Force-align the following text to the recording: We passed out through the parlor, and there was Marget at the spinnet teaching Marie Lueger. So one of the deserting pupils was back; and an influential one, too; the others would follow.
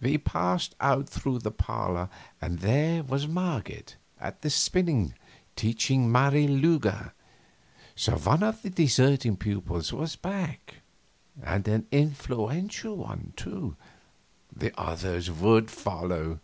We 0.00 0.16
passed 0.16 0.74
out 0.80 1.06
through 1.10 1.40
the 1.40 1.50
parlor, 1.50 2.08
and 2.40 2.60
there 2.60 3.02
was 3.02 3.28
Marget 3.28 3.96
at 4.18 4.40
the 4.40 4.48
spinnet 4.48 5.12
teaching 5.56 6.10
Marie 6.10 6.46
Lueger. 6.48 7.12
So 7.94 8.14
one 8.16 8.42
of 8.42 8.62
the 8.62 8.70
deserting 8.70 9.36
pupils 9.36 9.92
was 9.92 10.16
back; 10.16 10.76
and 11.42 11.68
an 11.68 11.86
influential 11.92 12.96
one, 12.96 13.34
too; 13.36 13.76
the 14.50 14.72
others 14.80 15.30
would 15.30 15.70
follow. 15.70 16.40